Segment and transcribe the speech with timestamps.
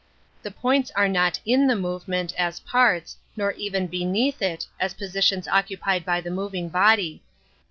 [0.41, 5.47] The points are not in the movement, as parts, nor even beneath it, as positions
[5.47, 7.21] occupied by the moving body.